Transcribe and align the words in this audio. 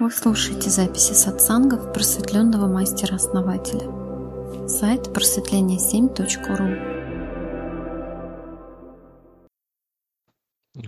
Вы 0.00 0.10
слушаете 0.10 0.70
записи 0.70 1.12
сатсангов 1.12 1.92
просветленного 1.92 2.66
мастера-основателя. 2.66 3.86
Сайт 4.66 5.08
просветление7.ру 5.08 6.64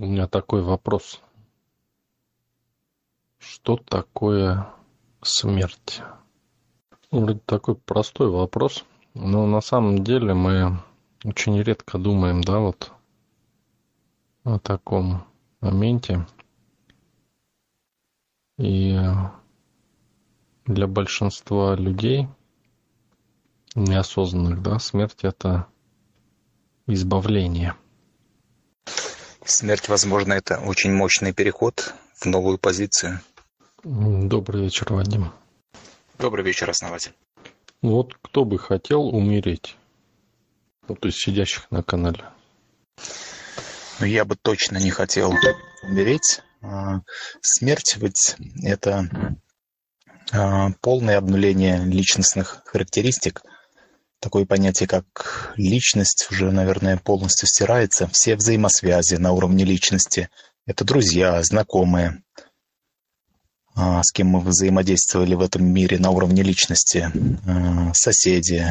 У 0.01 0.07
меня 0.07 0.27
такой 0.29 0.63
вопрос. 0.63 1.21
Что 3.39 3.77
такое 3.77 4.67
смерть? 5.21 6.01
Вроде 7.11 7.41
такой 7.41 7.75
простой 7.75 8.31
вопрос, 8.31 8.87
но 9.13 9.47
на 9.47 9.61
самом 9.61 10.05
деле 10.05 10.33
мы 10.33 10.79
очень 11.23 11.61
редко 11.61 11.99
думаем, 11.99 12.41
да, 12.41 12.61
вот 12.61 12.93
о 14.45 14.59
таком 14.59 15.27
моменте. 15.61 16.25
И 18.59 18.99
для 20.67 20.87
большинства 20.87 21.75
людей, 21.75 22.29
неосознанных, 23.75 24.63
да, 24.63 24.79
смерть– 24.79 25.19
это 25.23 25.67
избавление. 26.87 27.75
Смерть, 29.45 29.89
возможно, 29.89 30.35
это 30.35 30.59
очень 30.61 30.93
мощный 30.93 31.33
переход 31.33 31.95
в 32.15 32.27
новую 32.27 32.59
позицию. 32.59 33.21
Добрый 33.83 34.63
вечер, 34.63 34.93
Вадим. 34.93 35.33
Добрый 36.19 36.45
вечер, 36.45 36.71
основатель. 36.71 37.13
Вот 37.81 38.15
кто 38.23 38.45
бы 38.45 38.59
хотел 38.59 39.09
умереть? 39.09 39.77
Вот 40.87 41.05
из 41.05 41.17
сидящих 41.17 41.69
на 41.71 41.83
канале. 41.83 42.25
Ну, 44.03 44.09
я 44.09 44.25
бы 44.25 44.35
точно 44.35 44.79
не 44.79 44.91
хотел 44.91 45.33
умереть. 45.85 46.41
А, 46.61 47.03
смерть 47.41 47.99
ведь 47.99 48.35
это 48.65 49.09
а, 50.33 50.71
полное 50.81 51.19
обнуление 51.19 51.79
личностных 51.85 52.63
характеристик. 52.67 53.43
Такое 54.19 54.45
понятие, 54.45 54.89
как 54.89 55.53
личность, 55.55 56.27
уже, 56.33 56.51
наверное, 56.51 56.97
полностью 56.97 57.47
стирается. 57.47 58.09
Все 58.09 58.35
взаимосвязи 58.35 59.15
на 59.15 59.31
уровне 59.31 59.65
личности– 59.65 60.31
это 60.67 60.83
друзья, 60.83 61.41
знакомые, 61.45 62.25
а, 63.77 64.03
с 64.03 64.11
кем 64.11 64.27
мы 64.27 64.41
взаимодействовали 64.41 65.37
в 65.37 65.43
этом 65.43 65.65
мире 65.65 66.01
на 66.01 66.11
уровне 66.11 66.43
личности, 66.43 67.09
соседи, 67.95 68.67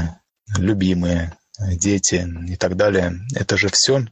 любимые, 0.58 1.32
дети 1.58 2.28
и 2.50 2.58
так 2.58 2.76
далее. 2.76 3.14
Это 3.34 3.56
же 3.56 3.70
все 3.72 4.08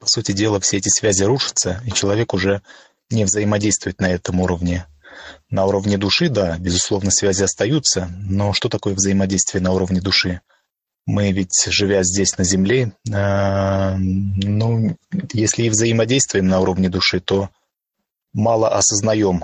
по 0.00 0.08
сути 0.08 0.32
дела, 0.32 0.58
все 0.60 0.78
эти 0.78 0.88
связи 0.88 1.22
рушатся, 1.22 1.82
и 1.86 1.92
человек 1.92 2.34
уже 2.34 2.62
не 3.10 3.24
взаимодействует 3.24 4.00
на 4.00 4.10
этом 4.10 4.40
уровне. 4.40 4.86
На 5.50 5.66
уровне 5.66 5.98
души, 5.98 6.28
да, 6.30 6.56
безусловно, 6.58 7.10
связи 7.10 7.42
остаются, 7.42 8.08
но 8.22 8.52
что 8.52 8.68
такое 8.68 8.94
взаимодействие 8.94 9.62
на 9.62 9.72
уровне 9.72 10.00
души? 10.00 10.40
Мы 11.06 11.32
ведь, 11.32 11.66
живя 11.66 12.02
здесь 12.02 12.38
на 12.38 12.44
Земле, 12.44 12.92
э, 13.10 13.96
ну, 13.96 14.96
если 15.32 15.64
и 15.64 15.70
взаимодействуем 15.70 16.46
на 16.46 16.60
уровне 16.60 16.88
души, 16.88 17.20
то 17.20 17.50
мало 18.32 18.68
осознаем 18.68 19.42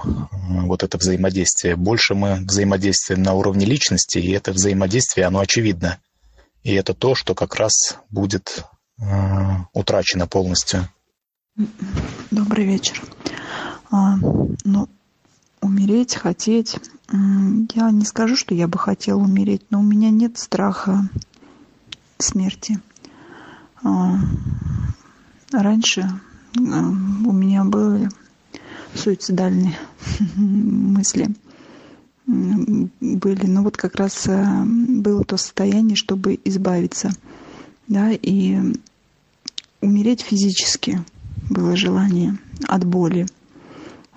вот 0.67 0.83
это 0.83 0.97
взаимодействие. 0.97 1.77
Больше 1.77 2.15
мы 2.15 2.37
взаимодействуем 2.47 3.23
на 3.23 3.35
уровне 3.35 3.67
личности, 3.67 4.19
и 4.19 4.31
это 4.31 4.53
взаимодействие, 4.53 5.27
оно 5.27 5.41
очевидно. 5.41 5.99
И 6.63 6.73
это 6.73 6.95
то, 6.95 7.15
что 7.15 7.35
как 7.35 7.57
раз 7.57 7.99
будет 8.11 8.63
а, 8.63 8.76
утрачена 9.73 10.27
полностью. 10.27 10.89
Добрый 12.31 12.65
вечер. 12.65 13.03
А, 13.91 14.17
ну, 14.65 14.89
умереть, 15.61 16.17
хотеть. 16.17 16.77
Я 17.11 17.91
не 17.91 18.05
скажу, 18.05 18.37
что 18.37 18.55
я 18.55 18.69
бы 18.69 18.79
хотела 18.79 19.21
умереть, 19.21 19.63
но 19.71 19.81
у 19.81 19.83
меня 19.83 20.11
нет 20.11 20.39
страха 20.39 21.09
смерти. 22.19 22.81
А, 23.83 24.17
раньше 25.53 26.09
у 26.57 26.61
меня 27.33 27.65
были 27.65 28.09
суицидальные 28.95 29.77
мысли 30.37 31.35
были. 32.27 33.47
Но 33.47 33.63
вот 33.63 33.77
как 33.77 33.97
раз 33.97 34.27
было 34.27 35.25
то 35.25 35.37
состояние, 35.37 35.97
чтобы 35.97 36.39
избавиться 36.45 37.13
да, 37.89 38.11
и 38.13 38.59
умереть 39.81 40.23
физически 40.23 41.03
было 41.49 41.77
желание 41.77 42.39
от 42.67 42.85
боли. 42.85 43.27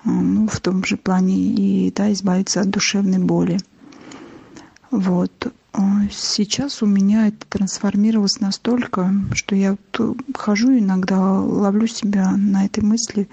А, 0.04 0.10
ну, 0.10 0.48
в 0.48 0.60
том 0.60 0.84
же 0.84 0.96
плане 0.96 1.36
и 1.36 1.92
да, 1.92 2.12
избавиться 2.12 2.60
от 2.60 2.70
душевной 2.70 3.18
боли. 3.18 3.58
Вот. 4.90 5.52
А 5.72 6.08
сейчас 6.10 6.82
у 6.82 6.86
меня 6.86 7.28
это 7.28 7.46
трансформировалось 7.48 8.40
настолько, 8.40 9.14
что 9.34 9.54
я 9.54 9.76
хожу 10.34 10.78
иногда, 10.78 11.20
ловлю 11.40 11.86
себя 11.86 12.32
на 12.36 12.64
этой 12.64 12.82
мысли, 12.82 13.28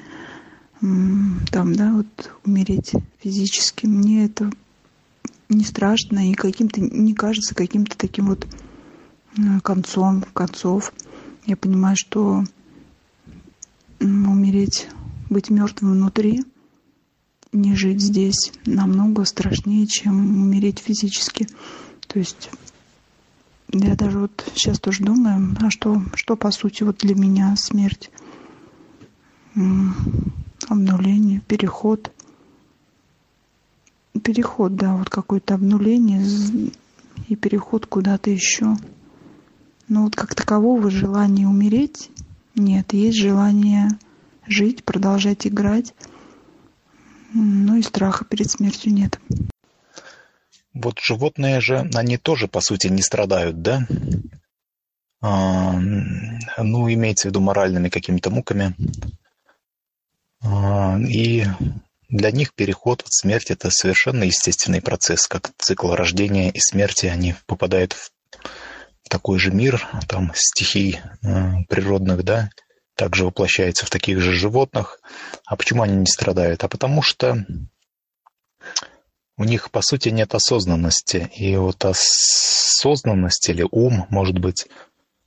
там, 0.79 1.73
да, 1.73 1.93
вот 1.93 2.31
умереть 2.45 2.91
физически. 3.19 3.87
Мне 3.87 4.25
это 4.25 4.51
не 5.49 5.63
страшно 5.63 6.29
и 6.29 6.35
каким-то 6.35 6.79
не 6.81 7.15
кажется 7.15 7.55
каким-то 7.55 7.97
таким 7.97 8.27
вот 8.27 8.45
концом 9.63 10.23
концов. 10.33 10.93
Я 11.45 11.55
понимаю, 11.57 11.95
что 11.97 12.43
умереть, 13.99 14.87
быть 15.29 15.49
мертвым 15.49 15.93
внутри, 15.93 16.43
не 17.51 17.75
жить 17.75 18.01
здесь 18.01 18.51
намного 18.65 19.25
страшнее, 19.25 19.87
чем 19.87 20.41
умереть 20.41 20.79
физически. 20.79 21.47
То 22.07 22.19
есть 22.19 22.49
я 23.71 23.95
даже 23.95 24.19
вот 24.19 24.51
сейчас 24.55 24.79
тоже 24.79 25.03
думаю, 25.03 25.55
а 25.59 25.69
что, 25.69 26.01
что 26.13 26.35
по 26.35 26.51
сути 26.51 26.83
вот 26.83 26.97
для 26.97 27.15
меня 27.15 27.55
смерть? 27.57 28.09
Обнуление, 30.67 31.41
переход. 31.41 32.11
Переход, 34.23 34.75
да, 34.75 34.95
вот 34.95 35.09
какое-то 35.09 35.55
обнуление 35.55 36.25
и 37.27 37.35
переход 37.35 37.85
куда-то 37.85 38.29
еще. 38.29 38.75
Но 39.87 40.03
вот 40.03 40.15
как 40.15 40.35
такового 40.35 40.89
желания 40.91 41.47
умереть 41.47 42.09
нет. 42.55 42.93
Есть 42.93 43.17
желание 43.17 43.89
жить, 44.45 44.83
продолжать 44.83 45.47
играть. 45.47 45.93
Ну 47.33 47.75
и 47.75 47.81
страха 47.81 48.25
перед 48.25 48.49
смертью 48.49 48.93
нет. 48.93 49.19
Вот 50.73 50.99
животные 50.99 51.59
же, 51.59 51.89
они 51.95 52.17
тоже, 52.17 52.47
по 52.47 52.61
сути, 52.61 52.87
не 52.87 53.01
страдают, 53.01 53.61
да? 53.61 53.87
А, 55.21 55.73
ну, 55.73 56.91
имеется 56.93 57.27
в 57.27 57.31
виду 57.31 57.39
моральными 57.39 57.89
какими-то 57.89 58.29
муками. 58.29 58.75
А, 60.43 60.99
и 60.99 61.45
для 62.09 62.31
них 62.31 62.53
переход 62.53 63.01
в 63.01 63.13
смерть– 63.13 63.49
это 63.49 63.71
совершенно 63.71 64.23
естественный 64.23 64.81
процесс, 64.81 65.27
как 65.27 65.51
цикл 65.57 65.93
рождения 65.93 66.51
и 66.51 66.59
смерти. 66.59 67.07
Они 67.07 67.33
попадают 67.47 67.93
в 67.93 68.11
такой 69.07 69.39
же 69.39 69.51
мир, 69.51 69.87
там 70.07 70.31
стихий 70.35 70.99
природных, 71.21 72.23
да, 72.23 72.49
также 72.95 73.25
воплощается 73.25 73.85
в 73.85 73.89
таких 73.89 74.19
же 74.19 74.33
животных. 74.33 74.99
А 75.45 75.55
почему 75.55 75.83
они 75.83 75.95
не 75.95 76.07
страдают? 76.07 76.63
А 76.63 76.67
потому 76.67 77.01
что 77.01 77.45
у 79.37 79.43
них, 79.43 79.69
по 79.71 79.81
сути, 79.81 80.09
нет 80.09 80.33
осознанности. 80.33 81.29
И 81.35 81.55
вот 81.55 81.85
осознанность 81.85 83.49
или 83.49 83.65
ум, 83.69 84.07
может 84.09 84.39
быть, 84.39 84.65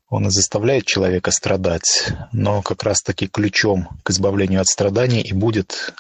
он 0.08 0.26
и 0.26 0.30
заставляет 0.30 0.86
человека 0.86 1.30
страдать, 1.30 2.12
но 2.32 2.62
как 2.62 2.82
раз-таки 2.82 3.28
ключом 3.28 4.00
к 4.02 4.10
избавлению 4.10 4.60
от 4.60 4.66
страданий 4.66 5.22
и 5.22 5.32
будет 5.32 5.94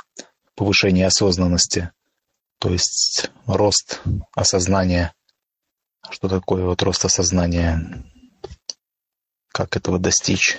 повышение 0.56 1.06
осознанности, 1.06 1.90
то 2.58 2.70
есть 2.70 3.30
рост 3.46 4.02
осознания 4.34 5.14
что 6.10 6.28
такое 6.28 6.64
вот 6.64 6.82
рост 6.82 7.04
осознания, 7.04 8.04
как 9.48 9.76
этого 9.76 9.98
достичь. 9.98 10.58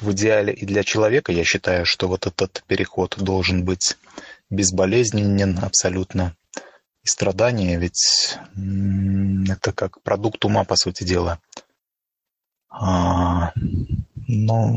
В 0.00 0.12
идеале 0.12 0.52
и 0.52 0.66
для 0.66 0.82
человека 0.82 1.32
я 1.32 1.44
считаю, 1.44 1.86
что 1.86 2.08
вот 2.08 2.26
этот 2.26 2.62
переход 2.66 3.16
должен 3.18 3.64
быть 3.64 3.96
безболезненен 4.50 5.58
абсолютно. 5.62 6.36
И 7.02 7.08
страдания 7.08 7.78
ведь 7.78 8.38
это 9.48 9.72
как 9.72 10.00
продукт 10.02 10.44
ума, 10.44 10.64
по 10.64 10.76
сути 10.76 11.04
дела. 11.04 11.38
А, 12.70 13.52
но 14.26 14.74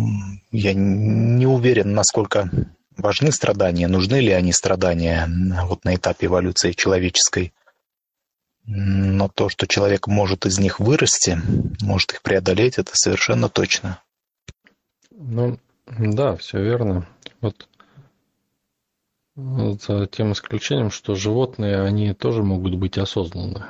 я 0.52 0.74
не 0.74 1.46
уверен, 1.46 1.94
насколько 1.94 2.50
важны 2.96 3.32
страдания, 3.32 3.88
нужны 3.88 4.18
ли 4.18 4.32
они 4.32 4.52
страдания 4.52 5.28
вот 5.66 5.84
на 5.84 5.96
этапе 5.96 6.28
эволюции 6.28 6.74
человеческой. 6.74 7.54
Но 8.70 9.30
то, 9.30 9.48
что 9.48 9.66
человек 9.66 10.08
может 10.08 10.46
из 10.46 10.60
них 10.60 10.82
вырасти, 10.82 11.40
может 11.82 12.12
их 12.12 12.22
преодолеть, 12.22 12.78
это 12.78 12.92
совершенно 12.96 13.48
точно. 13.48 14.02
Ну, 15.10 15.58
да, 15.88 16.36
все 16.36 16.62
верно. 16.62 17.08
Вот 17.40 17.70
За 19.36 20.06
тем 20.08 20.34
исключением, 20.34 20.92
что 20.92 21.16
животные, 21.16 21.82
они 21.82 22.14
тоже 22.14 22.44
могут 22.44 22.76
быть 22.76 22.98
осознанны. 22.98 23.66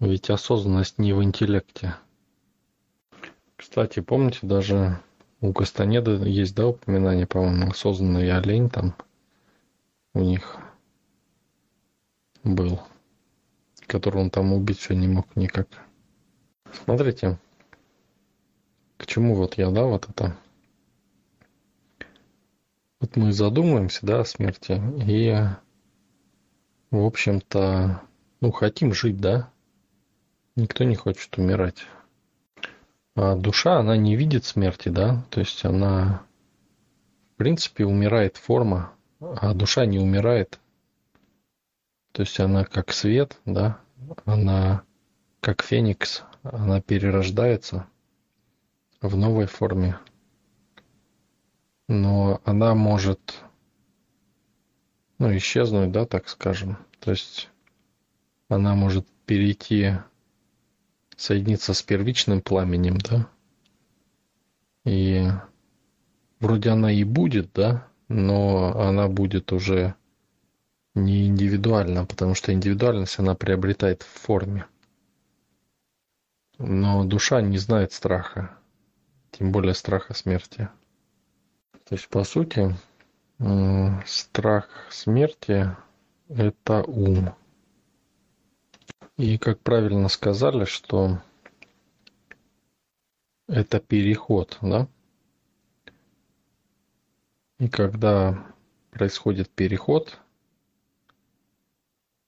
Ведь 0.00 0.30
осознанность 0.30 0.98
не 0.98 1.12
в 1.12 1.22
интеллекте. 1.22 1.96
Кстати, 3.56 4.00
помните, 4.00 4.40
даже 4.42 5.00
у 5.40 5.52
Кастанеда 5.52 6.12
есть, 6.24 6.54
да, 6.54 6.68
упоминание, 6.68 7.26
по-моему, 7.26 7.70
осознанный 7.70 8.30
олень 8.30 8.70
там 8.70 8.94
у 10.14 10.20
них 10.20 10.56
был, 12.42 12.80
которого 13.86 14.22
он 14.22 14.30
там 14.30 14.52
убить 14.52 14.78
все 14.78 14.94
не 14.94 15.08
мог 15.08 15.26
никак. 15.36 15.68
Смотрите, 16.84 17.38
к 18.96 19.06
чему 19.06 19.34
вот 19.34 19.58
я, 19.58 19.70
да, 19.70 19.84
вот 19.84 20.08
это 20.08 20.36
вот 23.00 23.16
мы 23.16 23.32
задумываемся, 23.32 24.04
да, 24.06 24.20
о 24.20 24.24
смерти, 24.24 24.80
и, 25.06 25.34
в 26.90 27.04
общем-то, 27.04 28.02
ну, 28.40 28.52
хотим 28.52 28.92
жить, 28.92 29.20
да. 29.20 29.50
Никто 30.56 30.84
не 30.84 30.96
хочет 30.96 31.36
умирать. 31.36 31.86
А 33.14 33.36
душа, 33.36 33.78
она 33.78 33.96
не 33.96 34.16
видит 34.16 34.44
смерти, 34.44 34.88
да, 34.88 35.24
то 35.30 35.40
есть 35.40 35.64
она, 35.64 36.22
в 37.34 37.36
принципе, 37.36 37.84
умирает 37.84 38.38
форма, 38.38 38.92
а 39.20 39.54
душа 39.54 39.84
не 39.86 39.98
умирает. 39.98 40.58
То 42.16 42.22
есть 42.22 42.40
она 42.40 42.64
как 42.64 42.92
свет, 42.92 43.38
да, 43.44 43.78
она 44.24 44.82
как 45.40 45.62
феникс, 45.62 46.24
она 46.42 46.80
перерождается 46.80 47.86
в 49.02 49.16
новой 49.16 49.46
форме 49.46 49.98
но 51.88 52.40
она 52.44 52.74
может 52.74 53.40
ну, 55.18 55.34
исчезнуть, 55.36 55.92
да, 55.92 56.04
так 56.04 56.28
скажем. 56.28 56.78
То 57.00 57.12
есть 57.12 57.48
она 58.48 58.74
может 58.74 59.06
перейти, 59.24 59.92
соединиться 61.16 61.74
с 61.74 61.82
первичным 61.82 62.40
пламенем, 62.40 62.98
да, 62.98 63.28
и 64.84 65.28
вроде 66.40 66.70
она 66.70 66.92
и 66.92 67.04
будет, 67.04 67.52
да, 67.54 67.88
но 68.08 68.78
она 68.78 69.08
будет 69.08 69.52
уже 69.52 69.94
не 70.96 71.26
индивидуально, 71.28 72.04
потому 72.04 72.34
что 72.34 72.52
индивидуальность 72.52 73.18
она 73.18 73.34
приобретает 73.34 74.02
в 74.02 74.08
форме. 74.08 74.66
Но 76.58 77.04
душа 77.04 77.40
не 77.42 77.58
знает 77.58 77.92
страха, 77.92 78.58
тем 79.30 79.52
более 79.52 79.74
страха 79.74 80.14
смерти. 80.14 80.68
То 81.84 81.94
есть, 81.94 82.08
по 82.08 82.24
сути, 82.24 82.74
страх 84.06 84.68
смерти– 84.90 85.76
это 86.28 86.82
ум. 86.82 87.34
И, 89.18 89.38
как 89.38 89.60
правильно 89.60 90.08
сказали, 90.08 90.64
что 90.64 91.22
это 93.46 93.78
переход, 93.78 94.58
да? 94.62 94.88
И 97.58 97.68
когда 97.68 98.46
происходит 98.90 99.48
переход, 99.50 100.18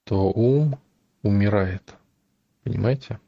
то 0.08 0.30
ум 0.30 0.78
умирает. 1.22 1.94
Понимаете? 2.62 3.20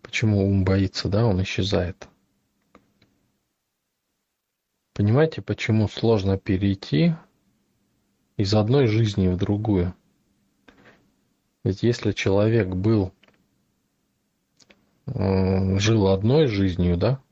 Почему 0.00 0.44
ум 0.44 0.64
боится, 0.64 1.08
да? 1.08 1.24
Он 1.24 1.40
исчезает. 1.44 2.08
Понимаете, 4.94 5.42
почему 5.42 5.86
сложно 5.86 6.38
перейти 6.38 7.14
из 8.36 8.52
одной 8.52 8.88
жизни 8.88 9.28
в 9.28 9.36
другую? 9.36 9.94
Ведь 11.62 11.84
если 11.84 12.10
человек 12.10 12.66
был, 12.66 13.12
жил 15.06 16.08
одной 16.08 16.48
жизнью, 16.48 16.96
да, 16.96 17.22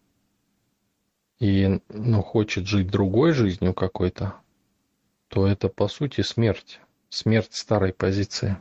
и 1.40 1.80
ну, 1.88 2.22
хочет 2.22 2.68
жить 2.68 2.88
другой 2.88 3.32
жизнью 3.32 3.74
какой-то, 3.74 4.36
то 5.26 5.48
это 5.48 5.68
по 5.68 5.88
сути 5.88 6.20
смерть, 6.20 6.80
смерть 7.10 7.52
старой 7.52 7.92
позиции. 7.92 8.56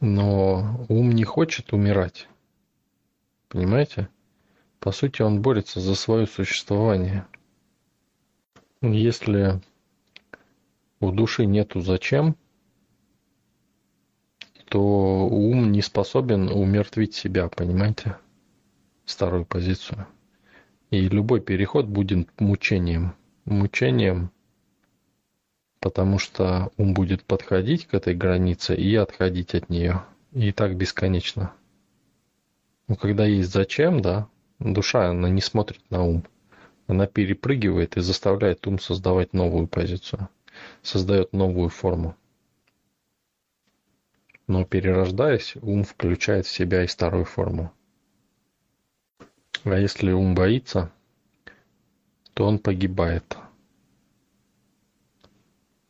Но 0.00 0.86
ум 0.88 1.12
не 1.12 1.24
хочет 1.24 1.74
умирать, 1.74 2.26
понимаете? 3.48 4.08
По 4.78 4.92
сути, 4.92 5.20
он 5.20 5.42
борется 5.42 5.78
за 5.78 5.94
свое 5.94 6.26
существование. 6.26 7.26
Если 8.80 9.60
у 11.00 11.12
души 11.12 11.44
нету 11.44 11.82
зачем, 11.82 12.34
то 14.66 14.80
ум 14.80 15.72
не 15.72 15.82
способен 15.82 16.48
умертвить 16.48 17.14
себя, 17.14 17.48
понимаете? 17.48 18.16
Старую 19.04 19.44
позицию. 19.44 20.06
И 20.90 21.08
любой 21.08 21.40
переход 21.40 21.86
будет 21.86 22.28
мучением. 22.40 23.14
Мучением, 23.44 24.30
потому 25.80 26.18
что 26.18 26.70
ум 26.76 26.94
будет 26.94 27.24
подходить 27.24 27.86
к 27.86 27.94
этой 27.94 28.14
границе 28.14 28.76
и 28.76 28.94
отходить 28.94 29.54
от 29.54 29.70
нее. 29.70 30.04
И 30.32 30.52
так 30.52 30.76
бесконечно. 30.76 31.52
Но 32.86 32.96
когда 32.96 33.24
есть 33.24 33.50
зачем, 33.50 34.00
да, 34.00 34.28
Душа, 34.60 35.08
она 35.08 35.30
не 35.30 35.40
смотрит 35.40 35.80
на 35.90 36.02
ум. 36.02 36.24
Она 36.86 37.06
перепрыгивает 37.06 37.96
и 37.96 38.00
заставляет 38.00 38.66
ум 38.66 38.78
создавать 38.78 39.32
новую 39.32 39.66
позицию. 39.66 40.28
Создает 40.82 41.32
новую 41.32 41.70
форму. 41.70 42.14
Но 44.46 44.64
перерождаясь, 44.64 45.54
ум 45.62 45.84
включает 45.84 46.44
в 46.44 46.52
себя 46.52 46.84
и 46.84 46.88
старую 46.88 47.24
форму. 47.24 47.72
А 49.64 49.78
если 49.78 50.12
ум 50.12 50.34
боится, 50.34 50.90
то 52.34 52.44
он 52.44 52.58
погибает. 52.58 53.38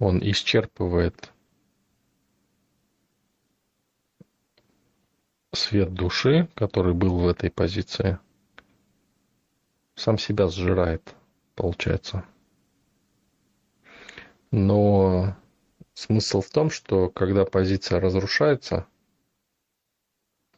Он 0.00 0.19
исчерпывает 0.19 1.32
свет 5.52 5.94
души, 5.94 6.49
который 6.55 6.94
был 6.94 7.17
в 7.19 7.29
этой 7.29 7.50
позиции– 7.52 8.19
сам 10.00 10.17
себя 10.17 10.49
сжирает, 10.49 11.14
получается. 11.55 12.25
Но 14.50 15.37
смысл 15.93 16.41
в 16.41 16.50
том, 16.50 16.70
что 16.70 17.11
когда 17.11 17.45
позиция 17.45 18.00
разрушается, 18.00 18.87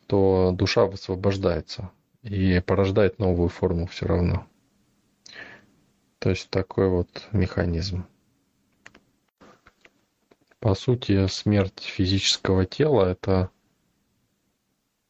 то 0.06 0.52
душа 0.54 0.86
высвобождается 0.86 1.90
и 2.22 2.60
порождает 2.60 3.18
новую 3.18 3.48
форму 3.48 3.86
все 3.86 4.06
равно. 4.06 4.46
То 6.20 6.30
есть 6.30 6.48
такой 6.48 6.88
вот 6.88 7.28
механизм. 7.32 8.06
По 10.62 10.74
сути, 10.76 11.26
смерть 11.26 11.80
физического 11.82 12.64
тела– 12.64 13.06
это 13.10 13.50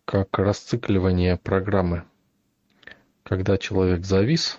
как 0.06 0.38
расцикливание 0.38 1.36
программы– 1.36 2.04
когда 3.22 3.58
человек 3.58 4.06
завис, 4.06 4.58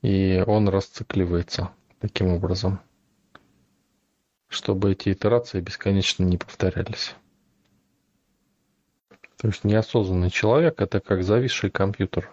и 0.00 0.42
он 0.46 0.70
расцикливается 0.70 1.70
таким 1.98 2.28
образом, 2.28 2.80
чтобы 4.48 4.92
эти 4.92 5.12
итерации 5.12 5.60
бесконечно 5.60 6.24
не 6.24 6.38
повторялись. 6.38 7.14
То 9.36 9.48
есть 9.48 9.64
неосознанный 9.64 10.30
человек– 10.30 10.76
это 10.80 11.00
как 11.00 11.22
зависший 11.22 11.70
компьютер, 11.70 12.32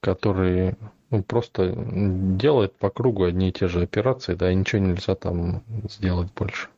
который 0.00 0.76
ну, 1.12 1.22
просто 1.22 1.74
делает 1.76 2.74
по 2.76 2.90
кругу 2.90 3.24
одни 3.24 3.50
и 3.50 3.52
те 3.52 3.68
же 3.68 3.82
операции, 3.82 4.34
да, 4.34 4.50
и 4.50 4.54
ничего 4.54 4.80
нельзя 4.80 5.14
там 5.14 5.62
сделать 5.88 6.32
больше. 6.32 6.68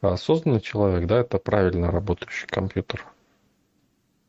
А 0.00 0.12
осознанный 0.12 0.60
человек, 0.60 1.08
да, 1.08 1.18
это 1.18 1.38
правильно 1.38 1.90
работающий 1.90 2.46
компьютер, 2.46 3.04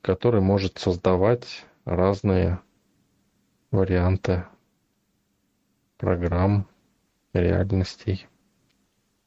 который 0.02 0.42
может 0.42 0.80
создавать 0.80 1.66
разные 1.86 2.60
варианты 3.70 4.46
программ, 5.98 6.68
реальностей. 7.34 8.28